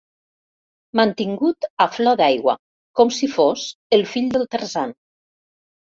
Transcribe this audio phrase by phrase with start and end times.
[0.99, 2.57] Mantingut a flor d'aigua,
[3.01, 3.67] com si fos
[3.99, 4.97] el fill del Tarzan.